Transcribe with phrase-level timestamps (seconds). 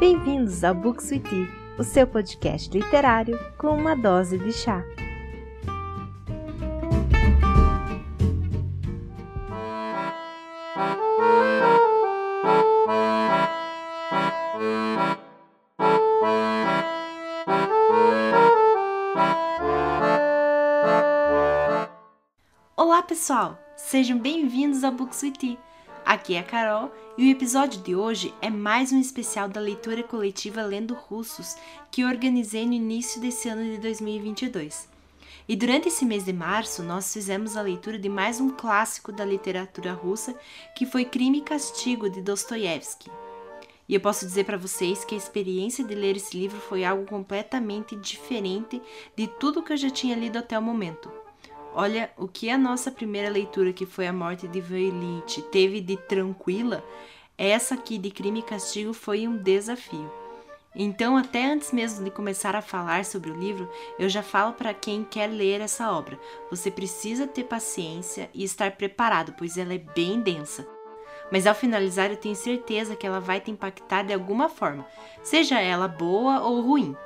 [0.00, 1.46] Bem-vindos ao Books with Tea,
[1.78, 4.82] o seu podcast literário com uma dose de chá.
[22.74, 25.58] Olá pessoal, sejam bem-vindos ao Books with Tea.
[26.04, 30.02] Aqui é a Carol e o episódio de hoje é mais um especial da leitura
[30.02, 31.56] coletiva Lendo Russos
[31.90, 34.88] que organizei no início desse ano de 2022.
[35.48, 39.24] E durante esse mês de março, nós fizemos a leitura de mais um clássico da
[39.24, 40.34] literatura russa,
[40.76, 43.10] que foi Crime e Castigo de Dostoiévski.
[43.88, 47.04] E eu posso dizer para vocês que a experiência de ler esse livro foi algo
[47.04, 48.80] completamente diferente
[49.16, 51.10] de tudo que eu já tinha lido até o momento.
[51.74, 55.96] Olha, o que a nossa primeira leitura, que foi a morte de Veilite, teve de
[55.96, 56.84] tranquila,
[57.38, 60.10] essa aqui de crime e castigo foi um desafio.
[60.74, 63.68] Então, até antes mesmo de começar a falar sobre o livro,
[63.98, 66.18] eu já falo para quem quer ler essa obra:
[66.50, 70.66] você precisa ter paciência e estar preparado, pois ela é bem densa.
[71.30, 74.84] Mas ao finalizar, eu tenho certeza que ela vai te impactar de alguma forma,
[75.22, 76.96] seja ela boa ou ruim.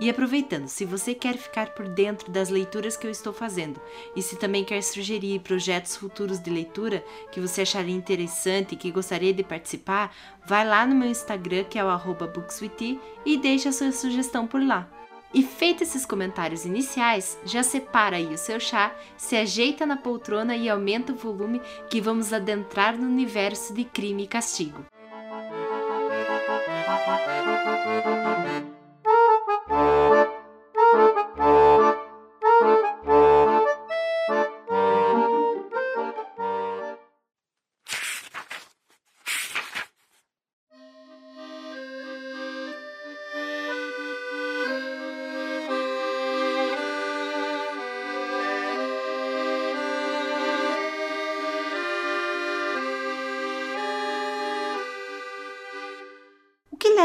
[0.00, 3.78] E aproveitando, se você quer ficar por dentro das leituras que eu estou fazendo
[4.16, 8.90] e se também quer sugerir projetos futuros de leitura que você acharia interessante e que
[8.90, 10.10] gostaria de participar,
[10.46, 14.66] vai lá no meu Instagram, que é o bookswithy, e deixe a sua sugestão por
[14.66, 14.90] lá.
[15.34, 20.56] E feitos esses comentários iniciais, já separa aí o seu chá, se ajeita na poltrona
[20.56, 24.82] e aumenta o volume que vamos adentrar no universo de crime e castigo.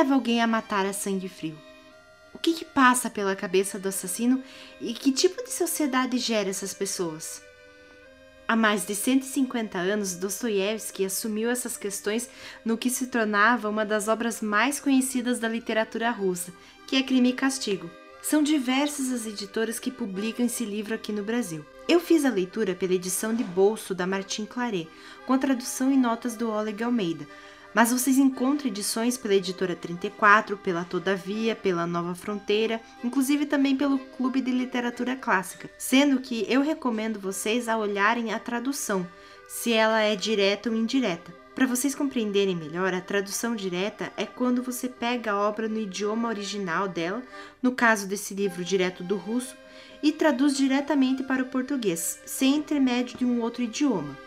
[0.05, 1.57] Leva alguém a matar a sangue frio?
[2.31, 4.43] O que, que passa pela cabeça do assassino
[4.79, 7.41] e que tipo de sociedade gera essas pessoas?
[8.47, 12.29] Há mais de 150 anos, Dostoiévski assumiu essas questões
[12.63, 16.53] no que se tornava uma das obras mais conhecidas da literatura russa,
[16.85, 17.89] que é Crime e Castigo.
[18.21, 21.65] São diversas as editoras que publicam esse livro aqui no Brasil.
[21.87, 24.87] Eu fiz a leitura pela edição de bolso da Martin Claret,
[25.25, 27.27] com tradução e notas do Oleg Almeida,
[27.75, 33.99] mas vocês encontram edições pela editora 34, pela Todavia, pela Nova Fronteira, inclusive também pelo
[33.99, 39.05] Clube de Literatura Clássica, sendo que eu recomendo vocês a olharem a tradução,
[39.45, 41.33] se ela é direta ou indireta.
[41.53, 46.29] Para vocês compreenderem melhor, a tradução direta é quando você pega a obra no idioma
[46.29, 47.21] original dela,
[47.61, 49.55] no caso desse livro direto do russo,
[50.01, 54.24] e traduz diretamente para o português, sem intermédio de um outro idioma.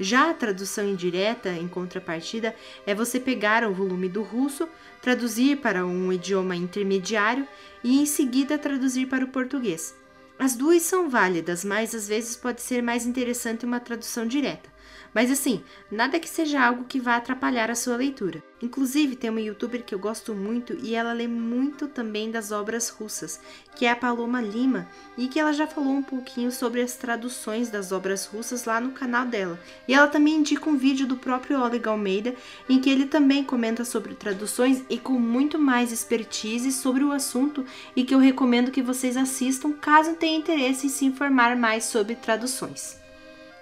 [0.00, 2.54] Já a tradução indireta, em contrapartida,
[2.86, 4.68] é você pegar o volume do russo,
[5.02, 7.46] traduzir para um idioma intermediário
[7.82, 9.94] e em seguida traduzir para o português.
[10.38, 14.70] As duas são válidas, mas às vezes pode ser mais interessante uma tradução direta.
[15.18, 18.40] Mas assim, nada que seja algo que vá atrapalhar a sua leitura.
[18.62, 22.88] Inclusive, tem uma youtuber que eu gosto muito e ela lê muito também das obras
[22.88, 23.40] russas,
[23.74, 24.86] que é a Paloma Lima,
[25.16, 28.92] e que ela já falou um pouquinho sobre as traduções das obras russas lá no
[28.92, 29.58] canal dela.
[29.88, 32.36] E ela também indica um vídeo do próprio Oleg Almeida,
[32.68, 37.66] em que ele também comenta sobre traduções e com muito mais expertise sobre o assunto,
[37.96, 42.14] e que eu recomendo que vocês assistam caso tenham interesse em se informar mais sobre
[42.14, 43.07] traduções.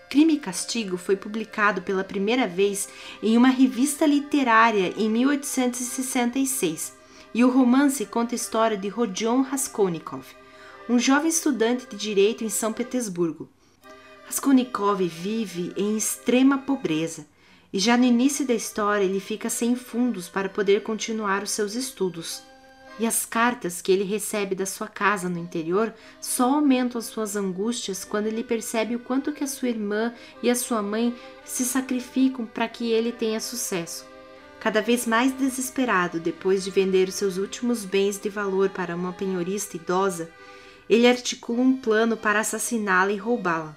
[0.09, 2.89] Crime e Castigo foi publicado pela primeira vez
[3.23, 6.95] em uma revista literária em 1866
[7.35, 10.25] e o romance conta a história de Rodion Raskolnikov,
[10.89, 13.49] um jovem estudante de direito em São Petersburgo.
[14.27, 17.27] Raskolnikov vive em extrema pobreza
[17.73, 21.75] e já no início da história ele fica sem fundos para poder continuar os seus
[21.75, 22.43] estudos
[22.99, 27.37] e as cartas que ele recebe da sua casa no interior só aumentam as suas
[27.37, 31.15] angústias quando ele percebe o quanto que a sua irmã e a sua mãe
[31.45, 34.07] se sacrificam para que ele tenha sucesso.
[34.59, 39.13] Cada vez mais desesperado depois de vender os seus últimos bens de valor para uma
[39.13, 40.31] penhorista idosa,
[40.89, 43.77] ele articula um plano para assassiná-la e roubá-la.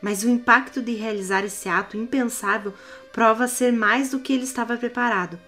[0.00, 2.72] Mas o impacto de realizar esse ato impensável
[3.12, 5.38] prova ser mais do que ele estava preparado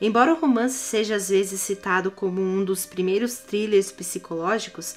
[0.00, 4.96] Embora o romance seja às vezes citado como um dos primeiros thrillers psicológicos,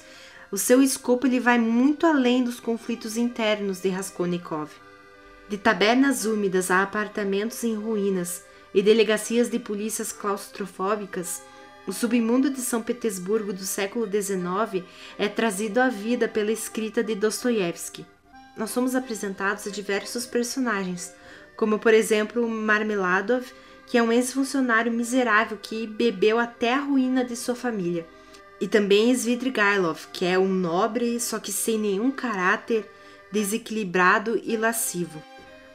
[0.50, 4.70] o seu escopo ele vai muito além dos conflitos internos de Raskolnikov.
[5.48, 8.44] De tabernas úmidas a apartamentos em ruínas,
[8.74, 11.42] e delegacias de polícias claustrofóbicas,
[11.86, 14.84] o submundo de São Petersburgo do século XIX
[15.18, 18.06] é trazido à vida pela escrita de Dostoiévski.
[18.56, 21.12] Nós somos apresentados a diversos personagens,
[21.56, 23.44] como por exemplo Marmeladov,
[23.90, 28.06] que é um ex-funcionário miserável que bebeu até a ruína de sua família,
[28.60, 32.88] e também Svidrigailov, que é um nobre, só que sem nenhum caráter,
[33.32, 35.20] desequilibrado e lascivo.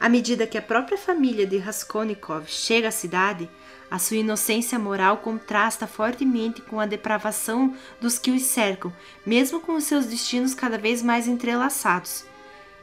[0.00, 3.50] À medida que a própria família de Raskolnikov chega à cidade,
[3.90, 8.90] a sua inocência moral contrasta fortemente com a depravação dos que os cercam,
[9.26, 12.24] mesmo com os seus destinos cada vez mais entrelaçados.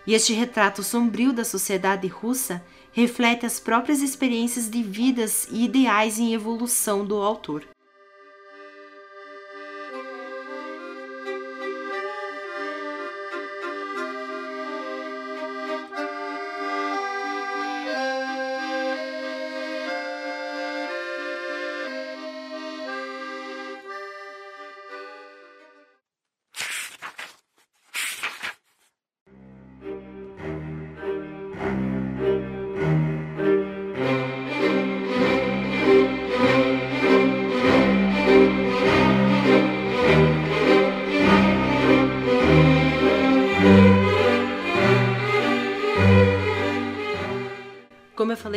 [0.05, 2.63] E este retrato sombrio da sociedade russa
[2.93, 7.65] reflete as próprias experiências de vidas e ideais em evolução do autor.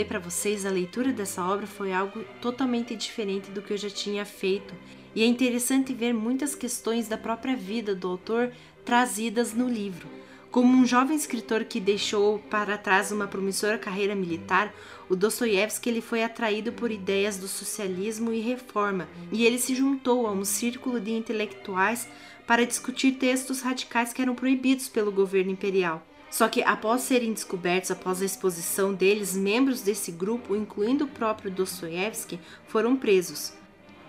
[0.06, 4.24] Para vocês, a leitura dessa obra foi algo totalmente diferente do que eu já tinha
[4.24, 4.74] feito,
[5.14, 8.52] e é interessante ver muitas questões da própria vida do autor
[8.84, 10.08] trazidas no livro.
[10.50, 14.72] Como um jovem escritor que deixou para trás uma promissora carreira militar,
[15.08, 20.26] o Dostoiévski ele foi atraído por ideias do socialismo e reforma, e ele se juntou
[20.26, 22.08] a um círculo de intelectuais
[22.46, 26.02] para discutir textos radicais que eram proibidos pelo governo imperial.
[26.30, 31.50] Só que após serem descobertos após a exposição deles, membros desse grupo, incluindo o próprio
[31.50, 33.52] Dostoiévski, foram presos.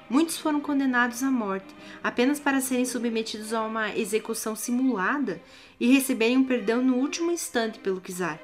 [0.10, 5.42] Muitos foram condenados à morte, apenas para serem submetidos a uma execução simulada
[5.80, 8.40] e receberem um perdão no último instante pelo czar.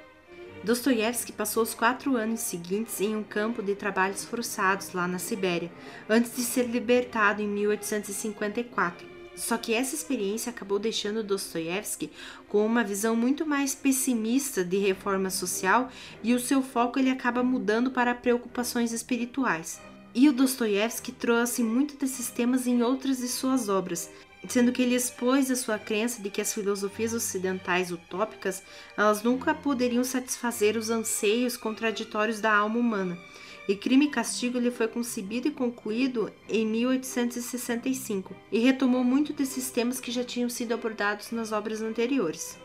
[0.63, 5.71] Dostoiévski passou os quatro anos seguintes em um campo de trabalhos forçados lá na Sibéria,
[6.09, 9.12] antes de ser libertado em 1854.
[9.35, 12.11] Só que essa experiência acabou deixando Dostoiévski
[12.47, 15.89] com uma visão muito mais pessimista de reforma social
[16.21, 19.81] e o seu foco ele acaba mudando para preocupações espirituais.
[20.13, 24.11] E o Dostoiévski trouxe muito desses temas em outras de suas obras,
[24.47, 28.61] sendo que ele expôs a sua crença de que as filosofias ocidentais utópicas
[28.95, 33.17] elas nunca poderiam satisfazer os anseios contraditórios da alma humana
[33.67, 39.71] e Crime e Castigo ele foi concebido e concluído em 1865 e retomou muito desses
[39.71, 42.57] temas que já tinham sido abordados nas obras anteriores.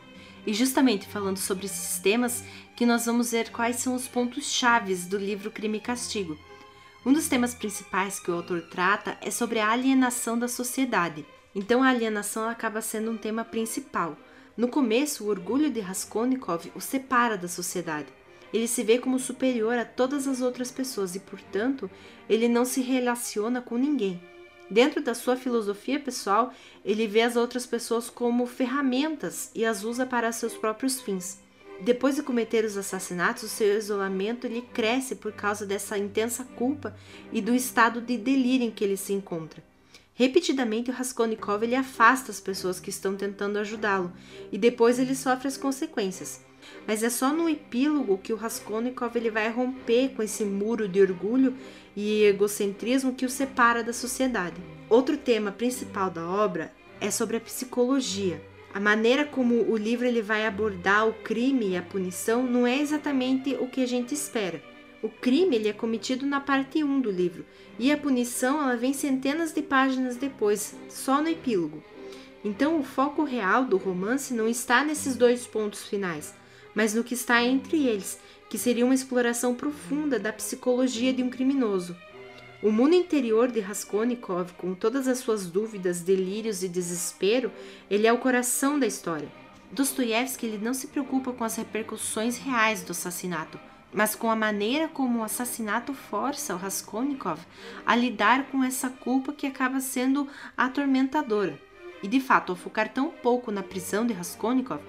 [0.47, 2.43] E justamente falando sobre esses temas
[2.75, 6.39] que nós vamos ver quais são os pontos chaves do livro Crime e Castigo.
[7.07, 11.25] Um dos temas principais que o autor trata é sobre a alienação da sociedade.
[11.55, 14.17] Então a alienação acaba sendo um tema principal.
[14.57, 18.18] No começo, o orgulho de Raskolnikov o separa da sociedade.
[18.53, 21.91] Ele se vê como superior a todas as outras pessoas e, portanto,
[22.29, 24.21] ele não se relaciona com ninguém.
[24.71, 26.53] Dentro da sua filosofia pessoal,
[26.85, 31.41] ele vê as outras pessoas como ferramentas e as usa para seus próprios fins.
[31.81, 36.95] Depois de cometer os assassinatos, o seu isolamento lhe cresce por causa dessa intensa culpa
[37.33, 39.63] e do estado de delírio em que ele se encontra.
[40.13, 44.13] Repetidamente, o Raskolnikov ele afasta as pessoas que estão tentando ajudá-lo
[44.51, 46.41] e depois ele sofre as consequências.
[46.87, 51.01] Mas é só no epílogo que o Raskolnikov ele vai romper com esse muro de
[51.01, 51.55] orgulho
[51.97, 54.57] e egocentrismo que o separa da sociedade.
[54.89, 58.43] Outro tema principal da obra é sobre a psicologia.
[58.73, 62.79] A maneira como o livro ele vai abordar o crime e a punição não é
[62.79, 64.63] exatamente o que a gente espera.
[65.03, 67.47] O crime ele é cometido na parte 1 do livro
[67.79, 71.83] e a punição ela vem centenas de páginas depois, só no epílogo.
[72.45, 76.35] Então o foco real do romance não está nesses dois pontos finais,
[76.79, 81.29] mas no que está entre eles, que seria uma exploração profunda da psicologia de um
[81.29, 81.97] criminoso.
[82.63, 87.51] O mundo interior de Raskolnikov, com todas as suas dúvidas, delírios e desespero,
[87.91, 89.27] ele é o coração da história.
[89.73, 93.59] Dostoiévski ele não se preocupa com as repercussões reais do assassinato,
[93.93, 97.41] mas com a maneira como o assassinato força o Raskolnikov
[97.85, 101.59] a lidar com essa culpa que acaba sendo atormentadora.
[102.03, 104.81] E de fato, ao focar tão pouco na prisão de Raskolnikov,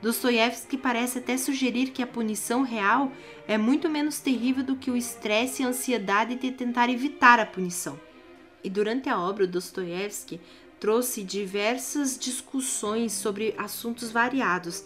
[0.00, 3.10] Dostoiévski parece até sugerir que a punição real
[3.48, 7.46] é muito menos terrível do que o estresse e a ansiedade de tentar evitar a
[7.46, 7.98] punição.
[8.62, 10.40] E durante a obra, Dostoiévski
[10.78, 14.84] trouxe diversas discussões sobre assuntos variados.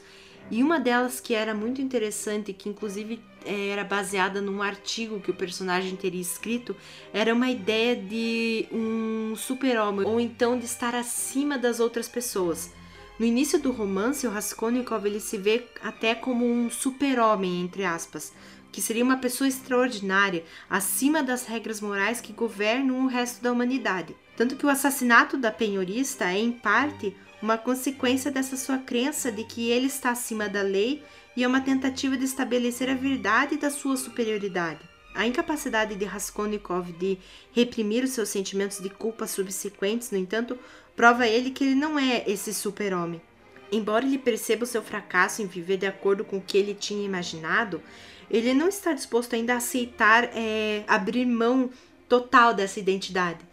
[0.50, 5.34] E uma delas que era muito interessante, que inclusive era baseada num artigo que o
[5.34, 6.76] personagem teria escrito,
[7.12, 12.70] era uma ideia de um super-homem, ou então de estar acima das outras pessoas.
[13.18, 18.32] No início do romance, o Raskolnikov ele se vê até como um super-homem, entre aspas,
[18.72, 24.16] que seria uma pessoa extraordinária, acima das regras morais que governam o resto da humanidade.
[24.36, 29.44] Tanto que o assassinato da penhorista é, em parte, uma consequência dessa sua crença de
[29.44, 31.02] que ele está acima da lei
[31.36, 34.80] e é uma tentativa de estabelecer a verdade da sua superioridade.
[35.14, 37.18] A incapacidade de Raskolnikov de
[37.52, 40.58] reprimir os seus sentimentos de culpa subsequentes, no entanto,
[40.96, 43.20] prova a ele que ele não é esse super-homem.
[43.70, 47.04] Embora ele perceba o seu fracasso em viver de acordo com o que ele tinha
[47.04, 47.82] imaginado,
[48.30, 51.70] ele não está disposto ainda a aceitar é, abrir mão
[52.08, 53.51] total dessa identidade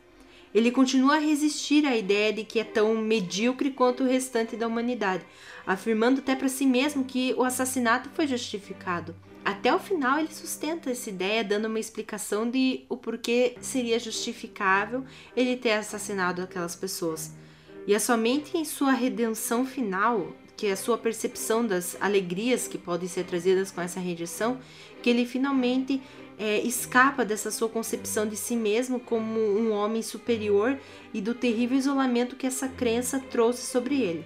[0.54, 4.68] ele continua a resistir à ideia de que é tão medíocre quanto o restante da
[4.68, 5.24] humanidade,
[5.66, 9.16] afirmando até para si mesmo que o assassinato foi justificado.
[9.44, 15.04] Até o final, ele sustenta essa ideia, dando uma explicação de o porquê seria justificável
[15.36, 17.32] ele ter assassinado aquelas pessoas.
[17.88, 22.78] E é somente em sua redenção final, que é a sua percepção das alegrias que
[22.78, 24.60] podem ser trazidas com essa redenção,
[25.02, 26.02] que ele finalmente
[26.40, 30.80] é, escapa dessa sua concepção de si mesmo como um homem superior
[31.14, 34.26] e do terrível isolamento que essa crença trouxe sobre ele.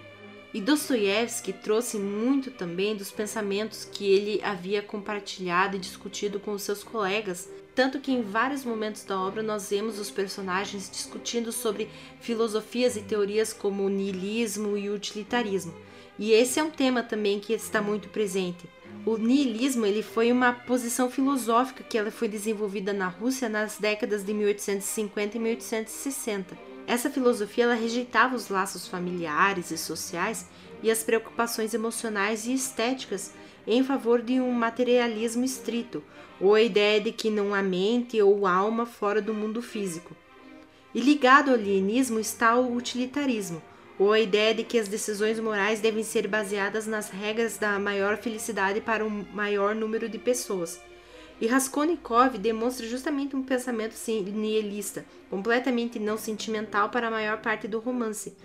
[0.54, 6.84] E Dostoiévski trouxe muito também dos pensamentos que ele havia compartilhado e discutido com seus
[6.84, 11.90] colegas, tanto que em vários momentos da obra nós vemos os personagens discutindo sobre
[12.22, 15.74] filosofias e teorias como o niilismo e o utilitarismo.
[16.20, 18.70] E esse é um tema também que está muito presente.
[19.06, 24.24] O niilismo ele foi uma posição filosófica que ela foi desenvolvida na Rússia nas décadas
[24.24, 26.58] de 1850 e 1860.
[26.88, 30.48] Essa filosofia ela rejeitava os laços familiares e sociais
[30.82, 33.34] e as preocupações emocionais e estéticas
[33.68, 36.02] em favor de um materialismo estrito,
[36.40, 40.16] ou a ideia de que não há mente ou alma fora do mundo físico.
[40.96, 43.62] E ligado ao alienismo está o utilitarismo,
[44.04, 48.18] ou a ideia de que as decisões morais devem ser baseadas nas regras da maior
[48.18, 50.82] felicidade para um maior número de pessoas.
[51.40, 57.80] E Raskolnikov demonstra justamente um pensamento nihilista, completamente não sentimental para a maior parte do
[57.80, 58.36] romance,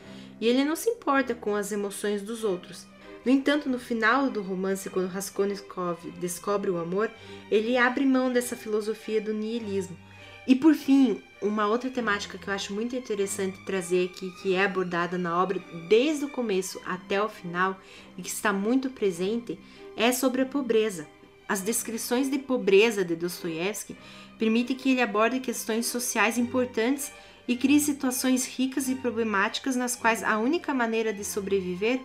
[0.41, 2.87] e ele não se importa com as emoções dos outros.
[3.25, 7.11] No entanto, no final do romance, quando Raskolnikov descobre o amor,
[7.51, 9.97] ele abre mão dessa filosofia do nihilismo
[10.49, 14.65] e por fim, uma outra temática que eu acho muito interessante trazer aqui, que é
[14.65, 17.79] abordada na obra desde o começo até o final
[18.17, 19.61] e que está muito presente,
[19.95, 21.07] é sobre a pobreza.
[21.47, 23.95] As descrições de pobreza de Dostoiévski
[24.39, 27.13] permitem que ele aborde questões sociais importantes
[27.47, 32.01] e crie situações ricas e problemáticas nas quais a única maneira de sobreviver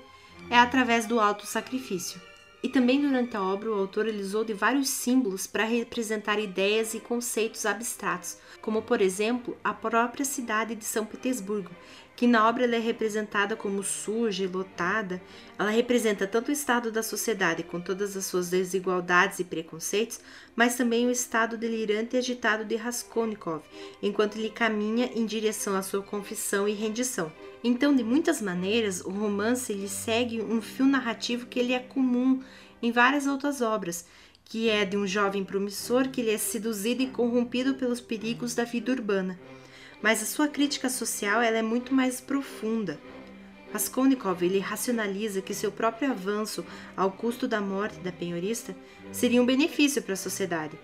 [0.49, 2.32] é através do auto-sacrifício.
[2.63, 6.99] E também durante a obra, o autor usou de vários símbolos para representar ideias e
[7.01, 11.69] conceitos abstratos, como por exemplo a própria cidade de São Petersburgo,
[12.15, 15.21] que na obra é representada como suja e lotada.
[15.57, 20.19] Ela representa tanto o estado da sociedade com todas as suas desigualdades e preconceitos,
[20.55, 23.63] mas também o estado delirante e agitado de Raskolnikov,
[24.01, 27.31] enquanto ele caminha em direção à sua confissão e rendição.
[27.63, 32.41] Então, de muitas maneiras, o romance ele segue um fio narrativo que ele é comum
[32.81, 34.05] em várias outras obras,
[34.45, 38.65] que é de um jovem promissor que ele é seduzido e corrompido pelos perigos da
[38.65, 39.39] vida urbana.
[40.03, 42.99] Mas a sua crítica social ela é muito mais profunda.
[43.71, 48.75] Raskolnikov ele racionaliza que seu próprio avanço ao custo da morte da penhorista
[49.13, 50.77] seria um benefício para a sociedade.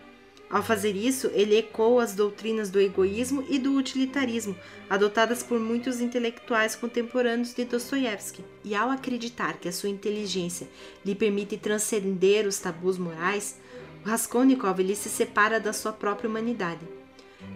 [0.49, 4.55] Ao fazer isso, ele ecoa as doutrinas do egoísmo e do utilitarismo,
[4.89, 8.43] adotadas por muitos intelectuais contemporâneos de Dostoiévski.
[8.63, 10.67] E ao acreditar que a sua inteligência
[11.05, 13.59] lhe permite transcender os tabus morais,
[14.03, 16.98] Raskolnikov ele se separa da sua própria humanidade.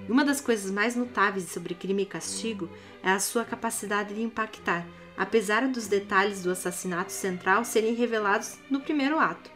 [0.07, 2.69] Uma das coisas mais notáveis sobre crime e castigo
[3.01, 4.87] é a sua capacidade de impactar,
[5.17, 9.51] apesar dos detalhes do assassinato central serem revelados no primeiro ato.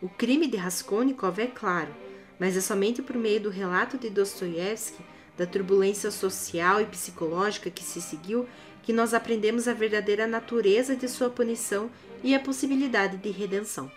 [0.00, 1.94] O crime de Raskolnikov é claro,
[2.38, 5.04] mas é somente por meio do relato de Dostoiévski,
[5.36, 8.48] da turbulência social e psicológica que se seguiu,
[8.82, 11.90] que nós aprendemos a verdadeira natureza de sua punição
[12.22, 13.90] e a possibilidade de redenção.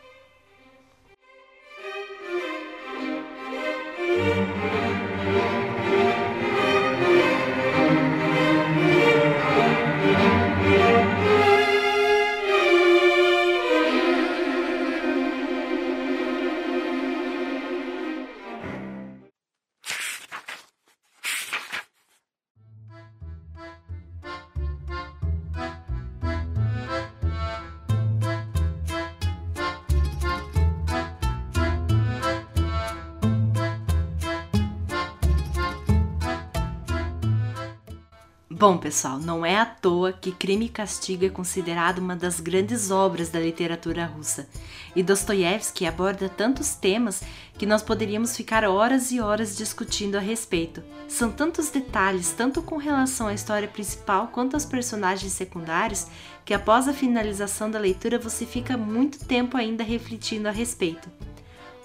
[38.64, 42.92] Bom, pessoal, não é à toa que Crime e Castigo é considerado uma das grandes
[42.92, 44.48] obras da literatura russa.
[44.96, 47.22] E Dostoiévski aborda tantos temas
[47.58, 50.82] que nós poderíamos ficar horas e horas discutindo a respeito.
[51.10, 56.08] São tantos detalhes, tanto com relação à história principal quanto aos personagens secundários,
[56.46, 61.12] que após a finalização da leitura você fica muito tempo ainda refletindo a respeito.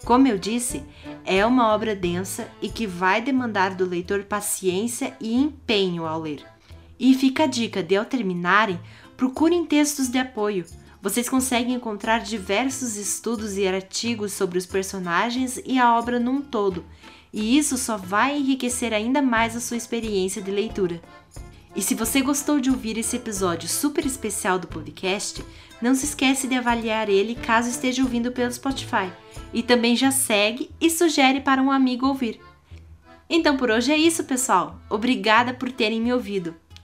[0.04, 0.84] Como eu disse,
[1.24, 6.46] é uma obra densa e que vai demandar do leitor paciência e empenho ao ler.
[6.98, 8.80] E fica a dica de ao terminarem,
[9.16, 10.64] procurem textos de apoio.
[11.00, 16.84] Vocês conseguem encontrar diversos estudos e artigos sobre os personagens e a obra num todo,
[17.32, 21.00] e isso só vai enriquecer ainda mais a sua experiência de leitura.
[21.76, 25.44] E se você gostou de ouvir esse episódio super especial do podcast,
[25.80, 29.12] não se esquece de avaliar ele caso esteja ouvindo pelo Spotify.
[29.52, 32.40] E também já segue e sugere para um amigo ouvir.
[33.30, 34.80] Então por hoje é isso, pessoal.
[34.90, 36.54] Obrigada por terem me ouvido.